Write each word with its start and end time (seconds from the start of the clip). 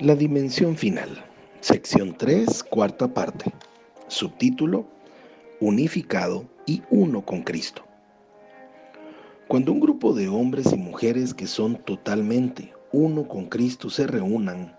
La 0.00 0.16
dimensión 0.16 0.76
final, 0.76 1.24
sección 1.60 2.18
3, 2.18 2.64
cuarta 2.64 3.06
parte. 3.14 3.52
Subtítulo, 4.08 4.88
Unificado 5.60 6.46
y 6.66 6.82
uno 6.90 7.24
con 7.24 7.44
Cristo. 7.44 7.84
Cuando 9.46 9.70
un 9.70 9.78
grupo 9.78 10.12
de 10.12 10.26
hombres 10.26 10.72
y 10.72 10.76
mujeres 10.76 11.32
que 11.32 11.46
son 11.46 11.76
totalmente 11.76 12.74
uno 12.90 13.28
con 13.28 13.46
Cristo 13.46 13.88
se 13.88 14.08
reúnan, 14.08 14.76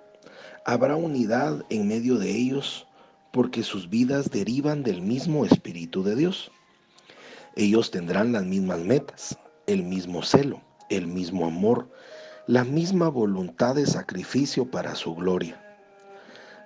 habrá 0.65 0.97
unidad 0.97 1.63
en 1.70 1.88
medio 1.88 2.18
de 2.18 2.32
ellos 2.32 2.86
porque 3.32 3.63
sus 3.63 3.90
vidas 3.90 4.29
derivan 4.32 4.84
del 4.84 5.02
mismo 5.02 5.46
Espíritu 5.46 6.04
de 6.04 6.18
Dios. 6.18 6.52
Ellos 7.56 7.90
tendrán 7.90 8.34
las 8.34 8.44
mismas 8.44 8.79
metas, 8.79 9.40
el 9.66 9.82
mismo 9.82 10.24
celo, 10.24 10.62
el 10.90 11.08
mismo 11.08 11.46
amor, 11.46 11.90
la 12.47 12.63
misma 12.63 13.09
voluntad 13.09 13.73
de 13.73 13.87
sacrificio 13.87 14.69
para 14.69 14.94
su 14.94 15.15
gloria. 15.15 15.59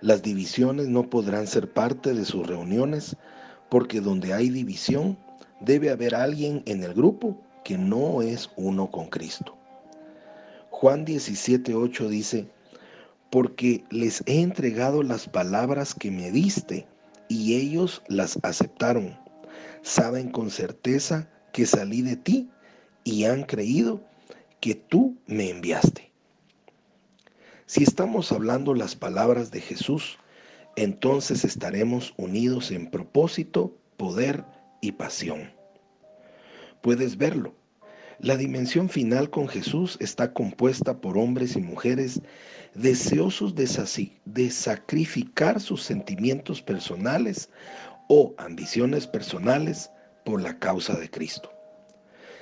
Las 0.01 0.21
divisiones 0.21 0.89
no 0.89 1.09
podrán 1.09 1.47
ser 1.47 1.71
parte 1.71 2.13
de 2.13 2.25
sus 2.25 2.45
reuniones 2.45 3.15
porque 3.69 4.01
donde 4.01 4.33
hay 4.33 4.49
división 4.49 5.17
debe 5.61 5.89
haber 5.89 6.15
alguien 6.15 6.63
en 6.65 6.83
el 6.83 6.93
grupo 6.93 7.41
que 7.63 7.77
no 7.77 8.21
es 8.21 8.49
uno 8.57 8.91
con 8.91 9.07
Cristo. 9.07 9.57
Juan 10.69 11.05
17:8 11.05 12.09
dice, 12.09 12.49
porque 13.29 13.85
les 13.89 14.21
he 14.25 14.41
entregado 14.41 15.01
las 15.01 15.29
palabras 15.29 15.93
que 15.93 16.11
me 16.11 16.29
diste 16.29 16.87
y 17.29 17.55
ellos 17.55 18.01
las 18.09 18.37
aceptaron. 18.43 19.17
Saben 19.81 20.29
con 20.29 20.49
certeza 20.49 21.29
que 21.53 21.65
salí 21.65 22.01
de 22.01 22.17
ti 22.17 22.49
y 23.05 23.23
han 23.23 23.43
creído 23.43 24.08
que 24.59 24.75
tú 24.75 25.17
me 25.25 25.49
enviaste. 25.49 26.11
Si 27.65 27.83
estamos 27.83 28.31
hablando 28.31 28.73
las 28.73 28.95
palabras 28.95 29.51
de 29.51 29.61
Jesús, 29.61 30.17
entonces 30.75 31.45
estaremos 31.45 32.13
unidos 32.17 32.71
en 32.71 32.89
propósito, 32.89 33.77
poder 33.97 34.43
y 34.81 34.93
pasión. 34.93 35.51
Puedes 36.81 37.17
verlo. 37.17 37.53
La 38.19 38.35
dimensión 38.35 38.89
final 38.89 39.29
con 39.29 39.47
Jesús 39.47 39.97
está 40.01 40.33
compuesta 40.33 40.99
por 40.99 41.17
hombres 41.17 41.55
y 41.55 41.61
mujeres 41.61 42.21
deseosos 42.73 43.55
de, 43.55 43.69
de 44.25 44.51
sacrificar 44.51 45.61
sus 45.61 45.83
sentimientos 45.83 46.61
personales 46.61 47.49
o 48.07 48.33
ambiciones 48.37 49.07
personales 49.07 49.91
por 50.25 50.41
la 50.41 50.59
causa 50.59 50.95
de 50.95 51.09
Cristo. 51.09 51.51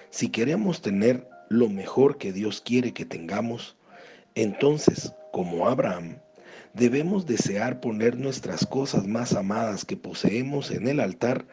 Si 0.09 0.29
queremos 0.29 0.81
tener 0.81 1.27
lo 1.49 1.69
mejor 1.69 2.17
que 2.17 2.33
Dios 2.33 2.61
quiere 2.61 2.93
que 2.93 3.05
tengamos, 3.05 3.75
entonces, 4.35 5.13
como 5.31 5.67
Abraham, 5.67 6.17
debemos 6.73 7.25
desear 7.25 7.79
poner 7.79 8.17
nuestras 8.17 8.65
cosas 8.65 9.07
más 9.07 9.33
amadas 9.33 9.85
que 9.85 9.97
poseemos 9.97 10.71
en 10.71 10.87
el 10.87 10.99
altar 10.99 11.45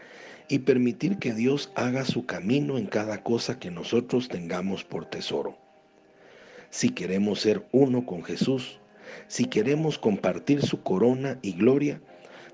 y 0.49 0.61
permitir 0.61 1.19
que 1.19 1.33
Dios 1.33 1.71
haga 1.77 2.05
su 2.05 2.27
camino 2.27 2.77
en 2.77 2.87
cada 2.87 3.23
cosa 3.23 3.59
que 3.59 3.71
nosotros 3.71 4.29
tengamos 4.29 4.85
por 4.85 5.07
tesoro. 5.07 5.57
Si 6.71 6.91
queremos 6.91 7.41
ser 7.41 7.65
uno 7.73 8.05
con 8.05 8.23
Jesús, 8.25 8.81
si 9.29 9.45
queremos 9.47 9.99
compartir 9.99 10.61
su 10.61 10.83
corona 10.83 11.39
y 11.41 11.53
gloria, 11.53 12.01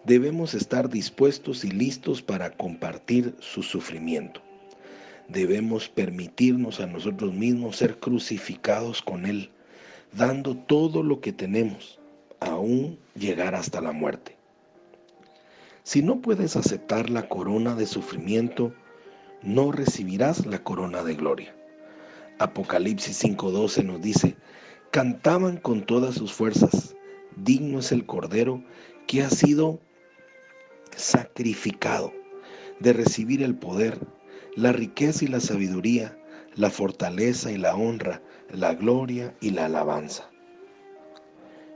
debemos 0.05 0.55
estar 0.55 0.91
dispuestos 0.91 1.65
y 1.65 1.71
listos 1.71 2.23
para 2.23 2.51
compartir 2.51 3.35
su 3.41 3.63
sufrimiento 3.63 4.43
debemos 5.33 5.89
permitirnos 5.89 6.81
a 6.81 6.87
nosotros 6.87 7.33
mismos 7.33 7.77
ser 7.77 7.99
crucificados 7.99 9.03
con 9.03 9.27
Él, 9.27 9.51
dando 10.13 10.57
todo 10.57 11.03
lo 11.03 11.21
que 11.21 11.33
tenemos, 11.33 11.99
aún 12.41 12.99
llegar 13.15 13.55
hasta 13.55 13.81
la 13.81 13.93
muerte. 13.93 14.37
Si 15.83 16.03
no 16.03 16.21
puedes 16.21 16.57
aceptar 16.57 17.11
la 17.11 17.29
corona 17.29 17.75
de 17.75 17.87
sufrimiento, 17.87 18.73
no 19.43 19.73
recibirás 19.73 20.47
la 20.47 20.63
corona 20.63 21.03
de 21.03 21.15
gloria. 21.15 21.55
Apocalipsis 22.39 23.23
5:12 23.23 23.85
nos 23.85 24.01
dice, 24.01 24.37
cantaban 24.91 25.57
con 25.57 25.85
todas 25.85 26.15
sus 26.15 26.33
fuerzas, 26.33 26.95
digno 27.37 27.79
es 27.81 27.93
el 27.93 28.07
Cordero 28.07 28.63
que 29.07 29.23
ha 29.23 29.31
sido 29.31 29.81
sacrificado 30.97 32.13
de 32.81 32.93
recibir 32.93 33.43
el 33.43 33.55
poder, 33.55 33.99
la 34.61 34.73
riqueza 34.73 35.25
y 35.25 35.29
la 35.29 35.41
sabiduría, 35.41 36.15
la 36.55 36.69
fortaleza 36.69 37.51
y 37.51 37.57
la 37.57 37.75
honra, 37.75 38.21
la 38.53 38.75
gloria 38.75 39.35
y 39.41 39.53
la 39.53 39.65
alabanza. 39.65 40.29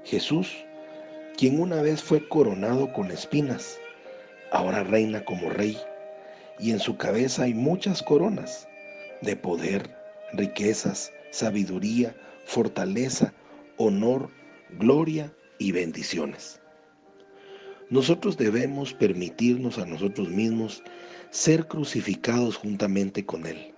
Jesús, 0.05 0.55
quien 1.35 1.61
una 1.61 1.81
vez 1.81 2.03
fue 2.03 2.29
coronado 2.29 2.93
con 2.93 3.11
espinas, 3.11 3.79
ahora 4.53 4.85
reina 4.85 5.25
como 5.25 5.49
rey, 5.49 5.79
y 6.59 6.73
en 6.73 6.79
su 6.79 6.99
cabeza 6.99 7.45
hay 7.45 7.55
muchas 7.55 8.03
coronas 8.03 8.69
de 9.23 9.35
poder, 9.35 9.89
riquezas, 10.35 11.11
sabiduría, 11.31 12.15
fortaleza, 12.45 13.33
honor, 13.79 14.29
gloria 14.79 15.33
y 15.59 15.73
bendiciones. 15.73 16.61
Nosotros 17.91 18.37
debemos 18.37 18.95
permitirnos 18.95 19.79
a 19.79 19.85
nosotros 19.85 20.29
mismos 20.29 20.83
ser 21.31 21.69
crucificados 21.69 22.57
juntamente 22.57 23.27
con 23.27 23.47
Él, 23.47 23.75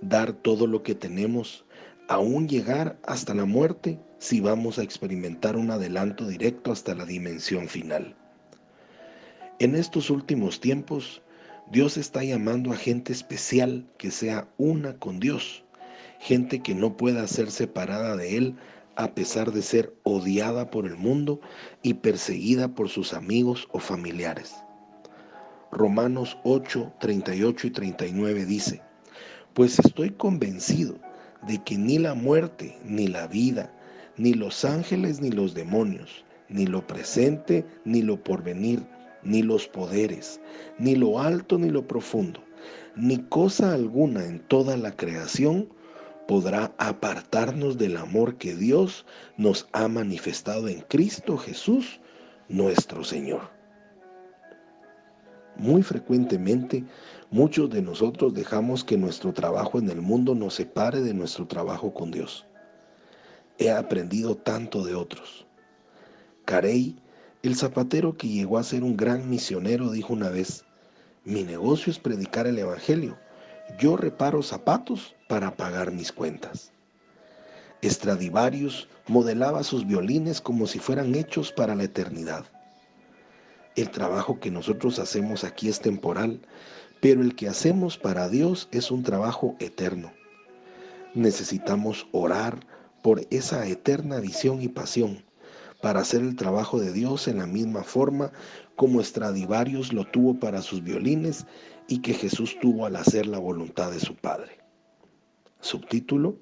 dar 0.00 0.32
todo 0.32 0.66
lo 0.66 0.82
que 0.82 0.94
tenemos, 0.94 1.64
aún 2.08 2.48
llegar 2.48 2.98
hasta 3.04 3.34
la 3.34 3.44
muerte 3.44 3.98
si 4.18 4.40
vamos 4.40 4.78
a 4.78 4.82
experimentar 4.82 5.56
un 5.56 5.70
adelanto 5.70 6.26
directo 6.26 6.72
hasta 6.72 6.94
la 6.94 7.04
dimensión 7.04 7.68
final. 7.68 8.16
En 9.58 9.74
estos 9.74 10.10
últimos 10.10 10.60
tiempos, 10.60 11.22
Dios 11.70 11.96
está 11.96 12.24
llamando 12.24 12.72
a 12.72 12.76
gente 12.76 13.12
especial 13.12 13.86
que 13.98 14.10
sea 14.10 14.48
una 14.56 14.94
con 14.98 15.20
Dios, 15.20 15.64
gente 16.20 16.62
que 16.62 16.74
no 16.74 16.96
pueda 16.96 17.26
ser 17.26 17.50
separada 17.50 18.16
de 18.16 18.36
Él 18.36 18.56
a 18.96 19.14
pesar 19.14 19.52
de 19.52 19.62
ser 19.62 19.94
odiada 20.02 20.70
por 20.70 20.86
el 20.86 20.96
mundo 20.96 21.40
y 21.82 21.94
perseguida 21.94 22.68
por 22.68 22.88
sus 22.88 23.14
amigos 23.14 23.68
o 23.72 23.78
familiares. 23.78 24.54
Romanos 25.70 26.36
8, 26.44 26.92
38 27.00 27.66
y 27.66 27.70
39 27.70 28.44
dice, 28.44 28.82
pues 29.54 29.78
estoy 29.78 30.10
convencido 30.10 30.98
de 31.46 31.62
que 31.64 31.76
ni 31.76 31.98
la 31.98 32.14
muerte, 32.14 32.78
ni 32.84 33.08
la 33.08 33.26
vida, 33.26 33.72
ni 34.16 34.34
los 34.34 34.64
ángeles, 34.64 35.20
ni 35.20 35.30
los 35.30 35.54
demonios, 35.54 36.24
ni 36.48 36.66
lo 36.66 36.86
presente, 36.86 37.64
ni 37.84 38.02
lo 38.02 38.22
porvenir, 38.22 38.86
ni 39.22 39.42
los 39.42 39.66
poderes, 39.66 40.40
ni 40.78 40.94
lo 40.94 41.20
alto, 41.20 41.58
ni 41.58 41.70
lo 41.70 41.86
profundo, 41.86 42.42
ni 42.96 43.18
cosa 43.18 43.72
alguna 43.72 44.26
en 44.26 44.40
toda 44.40 44.76
la 44.76 44.94
creación 44.96 45.68
podrá 46.26 46.72
apartarnos 46.78 47.78
del 47.78 47.96
amor 47.96 48.36
que 48.36 48.54
Dios 48.54 49.04
nos 49.36 49.68
ha 49.72 49.88
manifestado 49.88 50.68
en 50.68 50.80
Cristo 50.82 51.36
Jesús, 51.36 52.00
nuestro 52.48 53.04
Señor. 53.04 53.50
Muy 55.56 55.82
frecuentemente, 55.82 56.84
muchos 57.30 57.70
de 57.70 57.82
nosotros 57.82 58.32
dejamos 58.34 58.84
que 58.84 58.96
nuestro 58.96 59.32
trabajo 59.32 59.78
en 59.78 59.90
el 59.90 60.00
mundo 60.00 60.34
nos 60.34 60.54
separe 60.54 61.00
de 61.00 61.12
nuestro 61.14 61.46
trabajo 61.46 61.92
con 61.92 62.10
Dios. 62.10 62.46
He 63.58 63.70
aprendido 63.70 64.36
tanto 64.36 64.84
de 64.84 64.94
otros. 64.94 65.46
Carey, 66.46 66.96
el 67.42 67.54
zapatero 67.56 68.16
que 68.16 68.28
llegó 68.28 68.58
a 68.58 68.64
ser 68.64 68.82
un 68.82 68.96
gran 68.96 69.28
misionero, 69.28 69.90
dijo 69.90 70.12
una 70.12 70.30
vez, 70.30 70.64
mi 71.24 71.44
negocio 71.44 71.90
es 71.90 71.98
predicar 71.98 72.46
el 72.46 72.58
Evangelio 72.58 73.18
yo 73.78 73.96
reparo 73.96 74.42
zapatos 74.42 75.14
para 75.28 75.56
pagar 75.56 75.92
mis 75.92 76.12
cuentas. 76.12 76.72
Stradivarius 77.82 78.88
modelaba 79.08 79.64
sus 79.64 79.86
violines 79.86 80.40
como 80.40 80.66
si 80.66 80.78
fueran 80.78 81.14
hechos 81.14 81.52
para 81.52 81.74
la 81.74 81.84
eternidad. 81.84 82.44
El 83.74 83.90
trabajo 83.90 84.38
que 84.38 84.50
nosotros 84.50 84.98
hacemos 84.98 85.44
aquí 85.44 85.68
es 85.68 85.80
temporal, 85.80 86.40
pero 87.00 87.22
el 87.22 87.34
que 87.34 87.48
hacemos 87.48 87.98
para 87.98 88.28
Dios 88.28 88.68
es 88.70 88.90
un 88.90 89.02
trabajo 89.02 89.56
eterno. 89.58 90.12
Necesitamos 91.14 92.06
orar 92.12 92.60
por 93.02 93.26
esa 93.30 93.66
eterna 93.66 94.20
visión 94.20 94.62
y 94.62 94.68
pasión 94.68 95.24
para 95.82 96.00
hacer 96.00 96.22
el 96.22 96.36
trabajo 96.36 96.80
de 96.80 96.92
Dios 96.92 97.28
en 97.28 97.38
la 97.38 97.46
misma 97.46 97.82
forma 97.82 98.32
como 98.76 99.02
Stradivarius 99.02 99.92
lo 99.92 100.04
tuvo 100.06 100.38
para 100.38 100.62
sus 100.62 100.82
violines 100.82 101.44
y 101.88 101.98
que 101.98 102.14
Jesús 102.14 102.56
tuvo 102.60 102.86
al 102.86 102.96
hacer 102.96 103.26
la 103.26 103.38
voluntad 103.38 103.90
de 103.90 104.00
su 104.00 104.14
Padre. 104.14 104.58
Subtítulo, 105.60 106.38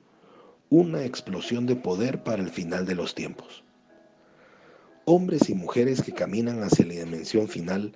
Una 0.68 1.04
explosión 1.04 1.66
de 1.66 1.74
poder 1.74 2.22
para 2.22 2.42
el 2.42 2.50
final 2.50 2.86
de 2.86 2.94
los 2.94 3.16
tiempos. 3.16 3.64
Hombres 5.04 5.48
y 5.48 5.54
mujeres 5.54 6.02
que 6.02 6.12
caminan 6.12 6.62
hacia 6.62 6.86
la 6.86 6.94
dimensión 6.94 7.48
final 7.48 7.92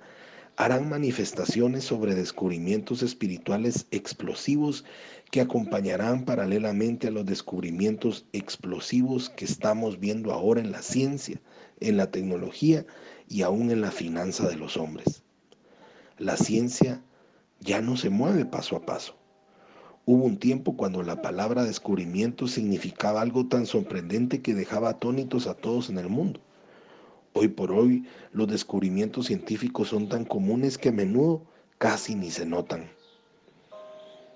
harán 0.57 0.87
manifestaciones 0.87 1.83
sobre 1.83 2.15
descubrimientos 2.15 3.03
espirituales 3.03 3.87
explosivos 3.91 4.85
que 5.29 5.41
acompañarán 5.41 6.23
paralelamente 6.23 7.07
a 7.07 7.11
los 7.11 7.25
descubrimientos 7.25 8.25
explosivos 8.31 9.29
que 9.29 9.43
estamos 9.45 9.99
viendo 9.99 10.31
ahora 10.31 10.61
en 10.61 10.71
la 10.71 10.81
ciencia, 10.81 11.41
en 11.81 11.97
la 11.97 12.09
tecnología 12.09 12.85
y 13.27 13.41
aún 13.41 13.69
en 13.69 13.81
la 13.81 13.91
finanza 13.91 14.47
de 14.47 14.55
los 14.55 14.77
hombres. 14.77 15.23
La 16.17 16.37
ciencia 16.37 17.03
ya 17.59 17.81
no 17.81 17.97
se 17.97 18.09
mueve 18.09 18.45
paso 18.45 18.77
a 18.77 18.85
paso. 18.85 19.17
Hubo 20.05 20.23
un 20.23 20.37
tiempo 20.37 20.77
cuando 20.77 21.03
la 21.03 21.21
palabra 21.21 21.63
descubrimiento 21.63 22.47
significaba 22.47 23.21
algo 23.21 23.47
tan 23.47 23.65
sorprendente 23.65 24.41
que 24.41 24.53
dejaba 24.53 24.89
atónitos 24.89 25.47
a 25.47 25.55
todos 25.55 25.89
en 25.89 25.97
el 25.97 26.07
mundo. 26.07 26.39
Hoy 27.37 27.49
por 27.49 27.73
hoy 27.73 28.05
los 28.31 28.47
descubrimientos 28.47 29.25
científicos 29.25 29.89
son 29.89 30.07
tan 30.07 30.23
comunes 30.23 30.77
que 30.77 30.87
a 30.87 30.93
menudo 30.93 31.43
casi 31.77 32.15
ni 32.15 32.31
se 32.31 32.45
notan. 32.45 32.89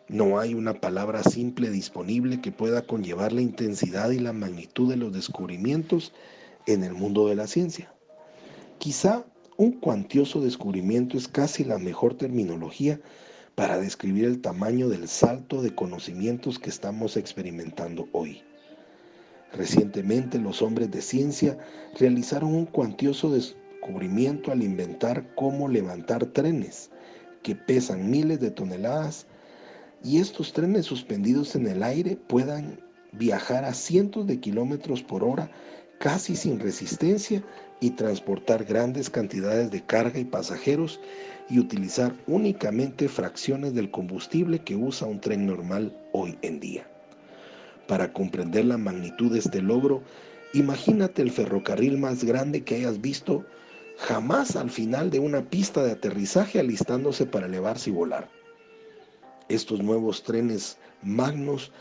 No 0.09 0.37
hay 0.37 0.53
una 0.53 0.81
palabra 0.81 1.23
simple 1.23 1.69
disponible 1.69 2.41
que 2.41 2.51
pueda 2.51 2.81
conllevar 2.81 3.31
la 3.31 3.39
intensidad 3.39 4.11
y 4.11 4.19
la 4.19 4.33
magnitud 4.33 4.89
de 4.89 4.97
los 4.97 5.13
descubrimientos 5.13 6.11
en 6.67 6.83
el 6.83 6.93
mundo 6.93 7.29
de 7.29 7.35
la 7.35 7.47
ciencia. 7.47 7.89
Quizá 8.79 9.23
un 9.55 9.79
cuantioso 9.79 10.41
descubrimiento 10.41 11.17
es 11.17 11.29
casi 11.29 11.63
la 11.63 11.77
mejor 11.77 12.15
terminología 12.15 12.99
para 13.55 13.79
describir 13.79 14.25
el 14.25 14.41
tamaño 14.41 14.89
del 14.89 15.07
salto 15.07 15.61
de 15.61 15.73
conocimientos 15.73 16.59
que 16.59 16.69
estamos 16.69 17.15
experimentando 17.15 18.09
hoy. 18.11 18.43
Recientemente 19.53 20.37
los 20.37 20.61
hombres 20.61 20.91
de 20.91 21.01
ciencia 21.01 21.57
realizaron 21.99 22.53
un 22.53 22.65
cuantioso 22.65 23.31
descubrimiento 23.31 24.51
al 24.51 24.61
inventar 24.61 25.33
cómo 25.35 25.67
levantar 25.67 26.25
trenes 26.27 26.91
que 27.41 27.55
pesan 27.55 28.11
miles 28.11 28.39
de 28.39 28.51
toneladas 28.51 29.25
y 30.03 30.19
estos 30.19 30.53
trenes 30.53 30.85
suspendidos 30.85 31.55
en 31.55 31.67
el 31.67 31.83
aire 31.83 32.15
puedan 32.15 32.79
viajar 33.11 33.65
a 33.65 33.73
cientos 33.73 34.27
de 34.27 34.39
kilómetros 34.39 35.01
por 35.01 35.23
hora 35.23 35.49
casi 35.99 36.35
sin 36.35 36.59
resistencia 36.59 37.43
y 37.81 37.91
transportar 37.91 38.65
grandes 38.65 39.09
cantidades 39.09 39.71
de 39.71 39.81
carga 39.81 40.19
y 40.19 40.25
pasajeros 40.25 40.99
y 41.49 41.59
utilizar 41.59 42.13
únicamente 42.27 43.07
fracciones 43.09 43.73
del 43.73 43.89
combustible 43.89 44.59
que 44.59 44.75
usa 44.75 45.07
un 45.07 45.19
tren 45.19 45.45
normal 45.45 45.97
hoy 46.13 46.37
en 46.41 46.59
día. 46.59 46.87
Para 47.89 48.13
comprender 48.13 48.65
la 48.65 48.77
magnitud 48.77 49.33
de 49.33 49.39
este 49.39 49.63
logro, 49.63 50.03
imagínate 50.53 51.23
el 51.23 51.31
ferrocarril 51.31 51.97
más 51.97 52.23
grande 52.23 52.63
que 52.63 52.75
hayas 52.75 53.01
visto 53.01 53.47
jamás 53.97 54.55
al 54.55 54.69
final 54.69 55.09
de 55.09 55.17
una 55.17 55.49
pista 55.49 55.81
de 55.81 55.93
aterrizaje 55.93 56.59
alistándose 56.59 57.25
para 57.25 57.47
elevarse 57.47 57.89
y 57.89 57.93
volar. 57.93 58.29
Estos 59.49 59.81
nuevos 59.81 60.21
trenes 60.21 60.77
magnos 61.01 61.71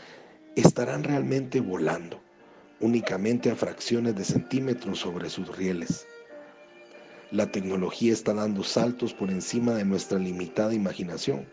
estarán 0.55 1.03
realmente 1.03 1.61
volando, 1.61 2.19
únicamente 2.79 3.51
a 3.51 3.55
fracciones 3.55 4.15
de 4.15 4.25
centímetros 4.25 4.97
sobre 4.97 5.29
sus 5.29 5.55
rieles. 5.55 6.07
La 7.29 7.51
tecnología 7.51 8.13
está 8.13 8.33
dando 8.33 8.63
saltos 8.63 9.13
por 9.13 9.29
encima 9.29 9.75
de 9.75 9.85
nuestra 9.85 10.17
limitada 10.17 10.73
imaginación. 10.73 11.45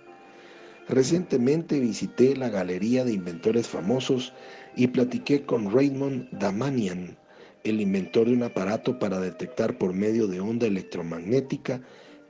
Recientemente 0.88 1.80
visité 1.80 2.36
la 2.36 2.48
Galería 2.48 3.04
de 3.04 3.12
Inventores 3.12 3.66
Famosos 3.66 4.32
y 4.76 4.86
platiqué 4.86 5.44
con 5.44 5.72
Raymond 5.72 6.28
Damanian, 6.30 7.18
el 7.64 7.80
inventor 7.80 8.28
de 8.28 8.34
un 8.34 8.44
aparato 8.44 8.96
para 9.00 9.18
detectar 9.18 9.78
por 9.78 9.92
medio 9.92 10.28
de 10.28 10.40
onda 10.40 10.68
electromagnética 10.68 11.80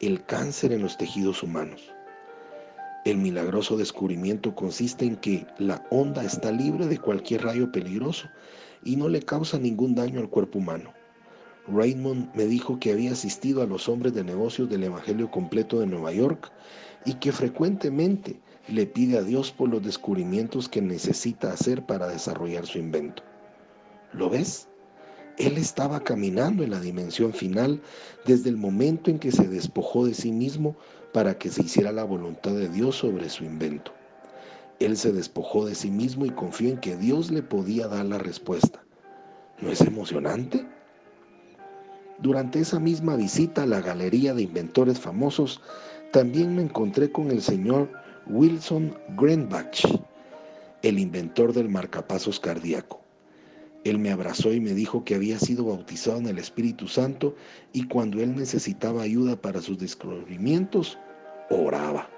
el 0.00 0.24
cáncer 0.24 0.72
en 0.72 0.80
los 0.80 0.96
tejidos 0.96 1.42
humanos. 1.42 1.92
El 3.04 3.18
milagroso 3.18 3.76
descubrimiento 3.76 4.54
consiste 4.54 5.04
en 5.04 5.16
que 5.16 5.46
la 5.58 5.86
onda 5.90 6.24
está 6.24 6.50
libre 6.50 6.86
de 6.86 6.98
cualquier 6.98 7.44
rayo 7.44 7.70
peligroso 7.70 8.26
y 8.82 8.96
no 8.96 9.10
le 9.10 9.20
causa 9.20 9.58
ningún 9.58 9.94
daño 9.94 10.18
al 10.18 10.30
cuerpo 10.30 10.60
humano. 10.60 10.94
Raymond 11.68 12.34
me 12.34 12.46
dijo 12.46 12.78
que 12.80 12.92
había 12.92 13.12
asistido 13.12 13.60
a 13.60 13.66
los 13.66 13.88
hombres 13.88 14.14
de 14.14 14.24
negocios 14.24 14.70
del 14.70 14.84
Evangelio 14.84 15.30
completo 15.30 15.78
de 15.78 15.86
Nueva 15.86 16.12
York 16.12 16.50
y 17.04 17.14
que 17.14 17.32
frecuentemente 17.32 18.40
le 18.68 18.86
pide 18.86 19.18
a 19.18 19.22
Dios 19.22 19.52
por 19.52 19.68
los 19.68 19.82
descubrimientos 19.82 20.68
que 20.68 20.82
necesita 20.82 21.52
hacer 21.52 21.84
para 21.86 22.08
desarrollar 22.08 22.66
su 22.66 22.78
invento. 22.78 23.22
¿Lo 24.12 24.28
ves? 24.30 24.68
Él 25.38 25.58
estaba 25.58 26.00
caminando 26.00 26.64
en 26.64 26.70
la 26.70 26.80
dimensión 26.80 27.32
final 27.32 27.82
desde 28.24 28.48
el 28.48 28.56
momento 28.56 29.10
en 29.10 29.18
que 29.18 29.30
se 29.32 29.46
despojó 29.46 30.06
de 30.06 30.14
sí 30.14 30.32
mismo 30.32 30.76
para 31.12 31.38
que 31.38 31.50
se 31.50 31.62
hiciera 31.62 31.92
la 31.92 32.04
voluntad 32.04 32.52
de 32.52 32.68
Dios 32.68 32.96
sobre 32.96 33.28
su 33.28 33.44
invento. 33.44 33.92
Él 34.80 34.96
se 34.96 35.12
despojó 35.12 35.66
de 35.66 35.74
sí 35.74 35.90
mismo 35.90 36.26
y 36.26 36.30
confió 36.30 36.70
en 36.70 36.78
que 36.78 36.96
Dios 36.96 37.30
le 37.30 37.42
podía 37.42 37.88
dar 37.88 38.04
la 38.06 38.18
respuesta. 38.18 38.82
¿No 39.60 39.70
es 39.70 39.80
emocionante? 39.80 40.66
Durante 42.18 42.60
esa 42.60 42.80
misma 42.80 43.16
visita 43.16 43.62
a 43.62 43.66
la 43.66 43.80
Galería 43.80 44.34
de 44.34 44.42
Inventores 44.42 44.98
Famosos, 44.98 45.60
también 46.12 46.56
me 46.56 46.62
encontré 46.62 47.12
con 47.12 47.30
el 47.30 47.42
señor 47.42 47.90
Wilson 48.28 48.92
Grenbach, 49.16 49.84
el 50.82 50.98
inventor 50.98 51.52
del 51.52 51.68
marcapasos 51.68 52.40
cardíaco. 52.40 53.00
Él 53.84 54.00
me 54.00 54.10
abrazó 54.10 54.52
y 54.52 54.58
me 54.58 54.74
dijo 54.74 55.04
que 55.04 55.14
había 55.14 55.38
sido 55.38 55.66
bautizado 55.66 56.18
en 56.18 56.26
el 56.26 56.40
Espíritu 56.40 56.88
Santo 56.88 57.36
y 57.72 57.86
cuando 57.86 58.20
él 58.20 58.34
necesitaba 58.34 59.02
ayuda 59.02 59.40
para 59.40 59.62
sus 59.62 59.78
descubrimientos, 59.78 60.98
oraba. 61.50 62.10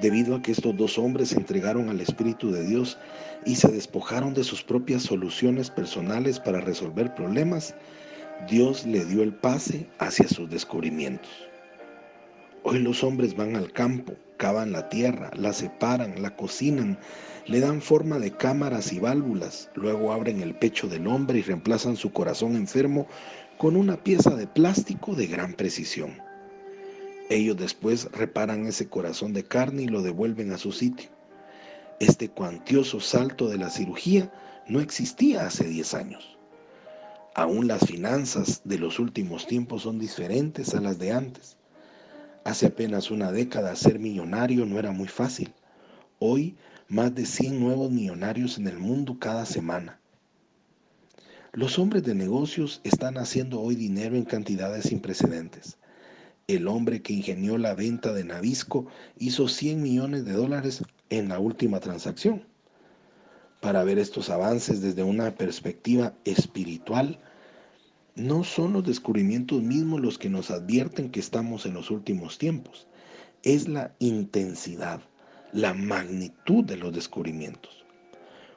Debido 0.00 0.34
a 0.34 0.40
que 0.40 0.52
estos 0.52 0.74
dos 0.78 0.98
hombres 0.98 1.28
se 1.28 1.36
entregaron 1.36 1.90
al 1.90 2.00
Espíritu 2.00 2.50
de 2.50 2.66
Dios 2.66 2.96
y 3.44 3.56
se 3.56 3.68
despojaron 3.68 4.32
de 4.32 4.44
sus 4.44 4.64
propias 4.64 5.02
soluciones 5.02 5.70
personales 5.70 6.40
para 6.40 6.62
resolver 6.62 7.14
problemas, 7.14 7.74
Dios 8.48 8.86
le 8.86 9.04
dio 9.04 9.22
el 9.22 9.34
pase 9.34 9.86
hacia 9.98 10.26
sus 10.26 10.48
descubrimientos. 10.48 11.51
Hoy 12.64 12.78
los 12.78 13.02
hombres 13.02 13.34
van 13.34 13.56
al 13.56 13.72
campo, 13.72 14.14
cavan 14.36 14.70
la 14.70 14.88
tierra, 14.88 15.32
la 15.34 15.52
separan, 15.52 16.22
la 16.22 16.36
cocinan, 16.36 16.96
le 17.46 17.58
dan 17.58 17.82
forma 17.82 18.20
de 18.20 18.30
cámaras 18.30 18.92
y 18.92 19.00
válvulas, 19.00 19.68
luego 19.74 20.12
abren 20.12 20.40
el 20.40 20.54
pecho 20.54 20.86
del 20.86 21.08
hombre 21.08 21.40
y 21.40 21.42
reemplazan 21.42 21.96
su 21.96 22.12
corazón 22.12 22.54
enfermo 22.54 23.08
con 23.58 23.74
una 23.74 23.96
pieza 23.96 24.36
de 24.36 24.46
plástico 24.46 25.16
de 25.16 25.26
gran 25.26 25.54
precisión. 25.54 26.22
Ellos 27.30 27.56
después 27.56 28.08
reparan 28.12 28.64
ese 28.66 28.88
corazón 28.88 29.32
de 29.32 29.42
carne 29.42 29.82
y 29.82 29.88
lo 29.88 30.00
devuelven 30.00 30.52
a 30.52 30.58
su 30.58 30.70
sitio. 30.70 31.10
Este 31.98 32.28
cuantioso 32.28 33.00
salto 33.00 33.48
de 33.48 33.58
la 33.58 33.70
cirugía 33.70 34.32
no 34.68 34.80
existía 34.80 35.46
hace 35.46 35.64
10 35.64 35.94
años. 35.94 36.38
Aún 37.34 37.66
las 37.66 37.86
finanzas 37.86 38.60
de 38.64 38.78
los 38.78 39.00
últimos 39.00 39.48
tiempos 39.48 39.82
son 39.82 39.98
diferentes 39.98 40.74
a 40.76 40.80
las 40.80 41.00
de 41.00 41.10
antes. 41.10 41.56
Hace 42.44 42.66
apenas 42.66 43.10
una 43.10 43.30
década 43.30 43.76
ser 43.76 43.98
millonario 43.98 44.66
no 44.66 44.78
era 44.78 44.90
muy 44.90 45.08
fácil. 45.08 45.54
Hoy 46.18 46.56
más 46.88 47.14
de 47.14 47.24
100 47.24 47.60
nuevos 47.60 47.90
millonarios 47.90 48.58
en 48.58 48.66
el 48.66 48.78
mundo 48.78 49.16
cada 49.18 49.46
semana. 49.46 50.00
Los 51.52 51.78
hombres 51.78 52.02
de 52.02 52.14
negocios 52.14 52.80
están 52.82 53.16
haciendo 53.16 53.60
hoy 53.60 53.76
dinero 53.76 54.16
en 54.16 54.24
cantidades 54.24 54.86
sin 54.86 55.00
precedentes. 55.00 55.78
El 56.48 56.66
hombre 56.66 57.00
que 57.00 57.12
ingenió 57.12 57.58
la 57.58 57.74
venta 57.74 58.12
de 58.12 58.24
Navisco 58.24 58.86
hizo 59.18 59.46
100 59.48 59.80
millones 59.80 60.24
de 60.24 60.32
dólares 60.32 60.82
en 61.10 61.28
la 61.28 61.38
última 61.38 61.78
transacción. 61.78 62.44
Para 63.60 63.84
ver 63.84 63.98
estos 63.98 64.30
avances 64.30 64.80
desde 64.80 65.04
una 65.04 65.36
perspectiva 65.36 66.14
espiritual, 66.24 67.20
no 68.14 68.44
son 68.44 68.74
los 68.74 68.84
descubrimientos 68.84 69.62
mismos 69.62 70.00
los 70.00 70.18
que 70.18 70.28
nos 70.28 70.50
advierten 70.50 71.10
que 71.10 71.20
estamos 71.20 71.64
en 71.64 71.74
los 71.74 71.90
últimos 71.90 72.38
tiempos, 72.38 72.86
es 73.42 73.68
la 73.68 73.94
intensidad, 73.98 75.00
la 75.52 75.72
magnitud 75.72 76.64
de 76.64 76.76
los 76.76 76.92
descubrimientos. 76.92 77.84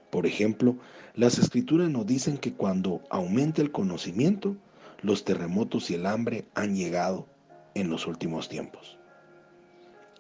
Por 0.10 0.26
ejemplo, 0.26 0.78
las 1.14 1.40
escrituras 1.40 1.90
nos 1.90 2.06
dicen 2.06 2.38
que 2.38 2.54
cuando 2.54 3.02
aumenta 3.10 3.62
el 3.62 3.72
conocimiento, 3.72 4.56
los 5.02 5.24
terremotos 5.24 5.90
y 5.90 5.96
el 5.96 6.06
hambre 6.06 6.46
han 6.54 6.76
llegado 6.76 7.26
en 7.74 7.90
los 7.90 8.08
últimos 8.08 8.50
tiempos. 8.50 8.98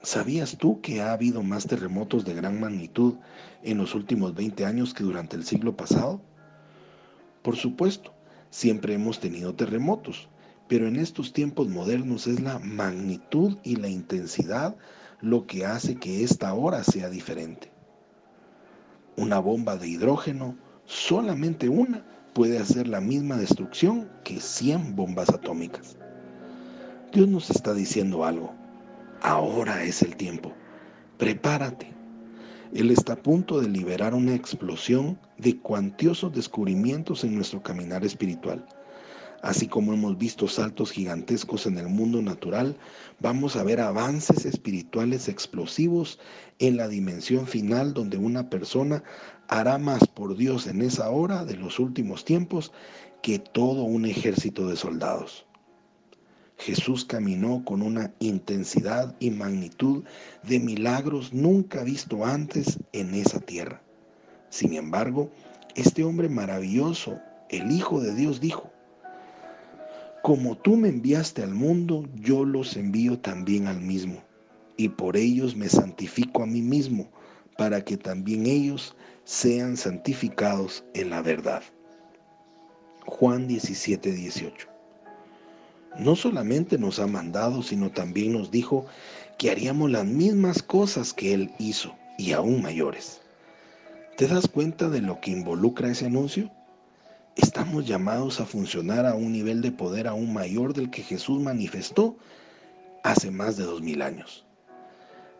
¿Sabías 0.01 0.57
tú 0.57 0.81
que 0.81 1.01
ha 1.01 1.13
habido 1.13 1.43
más 1.43 1.65
terremotos 1.65 2.25
de 2.25 2.35
gran 2.35 2.59
magnitud 2.59 3.15
en 3.63 3.77
los 3.79 3.95
últimos 3.95 4.35
20 4.35 4.65
años 4.65 4.93
que 4.93 5.03
durante 5.03 5.35
el 5.35 5.43
siglo 5.43 5.75
pasado? 5.75 6.21
Por 7.41 7.55
supuesto, 7.55 8.14
Siempre 8.55 8.93
hemos 8.93 9.19
tenido 9.19 9.53
terremotos, 9.53 10.29
pero 10.69 10.87
en 10.87 10.95
estos 10.95 11.33
tiempos 11.33 11.67
modernos 11.67 12.25
es 12.25 12.39
la 12.39 12.57
magnitud 12.59 13.57
y 13.63 13.75
la 13.75 13.89
intensidad 13.89 14.77
lo 15.19 15.45
que 15.45 15.65
hace 15.65 15.95
que 15.97 16.23
esta 16.23 16.53
hora 16.53 16.81
sea 16.85 17.09
diferente. 17.09 17.69
Una 19.17 19.39
bomba 19.39 19.75
de 19.75 19.89
hidrógeno, 19.89 20.55
solamente 20.85 21.67
una, 21.67 22.05
puede 22.33 22.57
hacer 22.57 22.87
la 22.87 23.01
misma 23.01 23.35
destrucción 23.35 24.09
que 24.23 24.39
100 24.39 24.95
bombas 24.95 25.27
atómicas. 25.31 25.97
Dios 27.11 27.27
nos 27.27 27.49
está 27.49 27.73
diciendo 27.73 28.23
algo. 28.23 28.53
Ahora 29.21 29.83
es 29.83 30.01
el 30.01 30.15
tiempo. 30.15 30.53
Prepárate. 31.17 31.94
Él 32.73 32.91
está 32.91 33.13
a 33.13 33.21
punto 33.21 33.61
de 33.61 33.69
liberar 33.69 34.13
una 34.13 34.33
explosión 34.33 35.19
de 35.37 35.57
cuantiosos 35.57 36.33
descubrimientos 36.33 37.23
en 37.23 37.35
nuestro 37.35 37.61
caminar 37.61 38.03
espiritual. 38.03 38.65
Así 39.41 39.67
como 39.67 39.93
hemos 39.93 40.17
visto 40.17 40.47
saltos 40.47 40.91
gigantescos 40.91 41.67
en 41.67 41.77
el 41.77 41.87
mundo 41.87 42.21
natural, 42.21 42.75
vamos 43.19 43.55
a 43.55 43.63
ver 43.63 43.79
avances 43.79 44.45
espirituales 44.45 45.27
explosivos 45.27 46.19
en 46.57 46.77
la 46.77 46.87
dimensión 46.87 47.45
final 47.45 47.93
donde 47.93 48.17
una 48.17 48.49
persona 48.49 49.03
hará 49.47 49.77
más 49.77 50.07
por 50.07 50.35
Dios 50.35 50.65
en 50.65 50.81
esa 50.81 51.11
hora 51.11 51.45
de 51.45 51.57
los 51.57 51.79
últimos 51.79 52.25
tiempos 52.25 52.71
que 53.21 53.37
todo 53.37 53.83
un 53.83 54.05
ejército 54.05 54.67
de 54.67 54.75
soldados. 54.75 55.45
Jesús 56.57 57.05
caminó 57.05 57.63
con 57.65 57.81
una 57.81 58.13
intensidad 58.19 59.15
y 59.19 59.29
magnitud 59.31 60.03
de 60.43 60.59
milagros 60.59 61.33
nunca 61.33 61.83
visto 61.83 62.25
antes 62.25 62.79
en 62.93 63.13
esa 63.13 63.39
tierra. 63.39 63.81
Sin 64.49 64.73
embargo, 64.73 65.29
este 65.75 66.03
hombre 66.03 66.29
maravilloso, 66.29 67.19
el 67.49 67.71
Hijo 67.71 67.99
de 67.99 68.15
Dios, 68.15 68.39
dijo, 68.39 68.71
como 70.23 70.57
tú 70.57 70.75
me 70.75 70.89
enviaste 70.89 71.43
al 71.43 71.53
mundo, 71.53 72.07
yo 72.15 72.45
los 72.45 72.77
envío 72.77 73.19
también 73.19 73.67
al 73.67 73.81
mismo, 73.81 74.23
y 74.77 74.89
por 74.89 75.17
ellos 75.17 75.55
me 75.55 75.69
santifico 75.69 76.41
a 76.41 76.47
mí 76.47 76.61
mismo, 76.61 77.09
para 77.57 77.83
que 77.83 77.95
también 77.97 78.47
ellos 78.47 78.95
sean 79.23 79.77
santificados 79.77 80.83
en 80.93 81.11
la 81.11 81.21
verdad. 81.21 81.61
Juan 83.05 83.47
17, 83.47 84.11
18. 84.11 84.74
No 85.97 86.15
solamente 86.15 86.77
nos 86.77 86.99
ha 86.99 87.07
mandado, 87.07 87.63
sino 87.63 87.91
también 87.91 88.33
nos 88.33 88.51
dijo 88.51 88.85
que 89.37 89.51
haríamos 89.51 89.91
las 89.91 90.05
mismas 90.05 90.61
cosas 90.61 91.13
que 91.13 91.33
Él 91.33 91.51
hizo 91.59 91.95
y 92.17 92.33
aún 92.33 92.61
mayores. 92.61 93.21
¿Te 94.17 94.27
das 94.27 94.47
cuenta 94.47 94.89
de 94.89 95.01
lo 95.01 95.19
que 95.19 95.31
involucra 95.31 95.89
ese 95.89 96.05
anuncio? 96.05 96.51
estamos 97.35 97.85
llamados 97.85 98.39
a 98.39 98.45
funcionar 98.45 99.05
a 99.05 99.15
un 99.15 99.31
nivel 99.31 99.61
de 99.61 99.71
poder 99.71 100.07
aún 100.07 100.33
mayor 100.33 100.73
del 100.73 100.89
que 100.89 101.03
Jesús 101.03 101.41
manifestó 101.41 102.17
hace 103.03 103.29
más 103.29 103.57
de 103.57 103.65
dos 103.65 103.81
mil 103.81 104.01
años. 104.01 104.45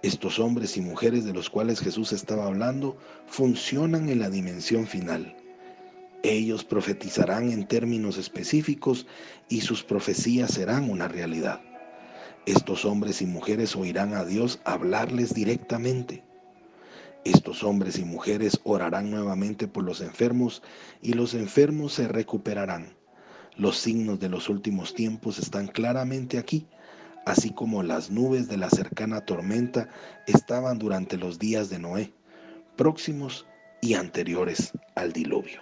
Estos 0.02 0.40
hombres 0.40 0.78
y 0.78 0.82
mujeres 0.82 1.26
de 1.26 1.34
los 1.34 1.50
cuales 1.50 1.80
Jesús 1.80 2.12
estaba 2.12 2.46
hablando 2.46 2.98
funcionan 3.28 4.10
en 4.10 4.20
la 4.20 4.30
dimensión 4.30 4.86
final. 4.86 5.36
Ellos 6.27 6.63
profetizarán 6.63 7.51
en 7.51 7.67
términos 7.67 8.17
específicos 8.17 9.05
y 9.48 9.62
sus 9.62 9.84
profecías 9.84 10.50
serán 10.55 10.89
una 10.89 11.08
realidad. 11.08 11.62
Estos 12.48 12.84
hombres 12.84 13.22
y 13.22 13.27
mujeres 13.27 13.75
oirán 13.75 14.15
a 14.15 14.25
Dios 14.25 14.60
hablarles 14.65 15.36
directamente. 15.36 16.24
Estos 17.25 17.63
hombres 17.63 18.00
y 18.00 18.05
mujeres 18.05 18.60
orarán 18.63 19.12
nuevamente 19.12 19.67
por 19.67 19.84
los 19.84 20.01
enfermos 20.01 20.63
y 21.00 21.13
los 21.13 21.36
enfermos 21.36 21.94
se 21.94 22.08
recuperarán. 22.08 22.98
Los 23.55 23.77
signos 23.77 24.20
de 24.20 24.29
los 24.29 24.50
últimos 24.50 24.96
tiempos 24.96 25.38
están 25.38 25.67
claramente 25.67 26.39
aquí, 26.39 26.65
así 27.27 27.51
como 27.51 27.84
las 27.84 28.10
nubes 28.10 28.48
de 28.48 28.58
la 28.58 28.72
cercana 28.72 29.22
tormenta 29.22 29.89
estaban 30.25 30.79
durante 30.79 31.17
los 31.17 31.38
días 31.38 31.70
de 31.70 31.77
Noé, 31.77 32.13
próximos 32.75 33.46
y 33.79 33.94
anteriores 33.94 34.72
al 34.96 35.13
diluvio. 35.13 35.62